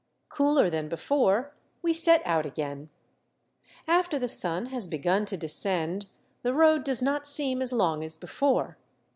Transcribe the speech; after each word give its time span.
Cooler 0.29 0.67
than 0.71 0.89
before, 0.89 1.53
we 1.83 1.93
set 1.93 2.23
out 2.25 2.43
again. 2.43 2.89
After 3.87 4.17
the 4.17 4.27
sun 4.27 4.65
has 4.73 4.87
begun 4.87 5.25
to 5.25 5.37
descend, 5.37 6.07
the 6.41 6.55
road 6.55 6.83
does 6.83 7.03
not 7.03 7.27
seem 7.27 7.61
as 7.61 7.71
long 7.71 8.03
as 8.03 8.17
be 8.17 8.25
fore. 8.25 8.79